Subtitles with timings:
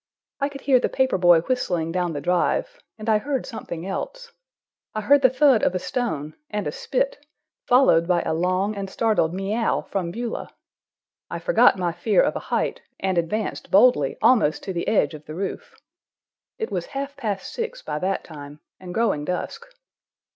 [0.39, 4.31] I could hear the paper boy whistling down the drive, and I heard something else.
[4.95, 7.23] I heard the thud of a stone, and a spit,
[7.67, 10.49] followed by a long and startled meiou from Beulah.
[11.29, 15.25] I forgot my fear of a height, and advanced boldly almost to the edge of
[15.27, 15.75] the roof.
[16.57, 19.67] It was half past six by that time, and growing dusk.